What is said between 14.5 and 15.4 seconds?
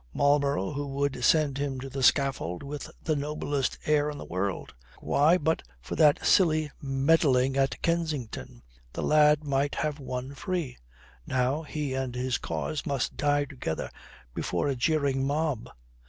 a jeering